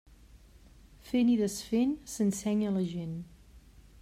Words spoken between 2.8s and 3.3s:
gent.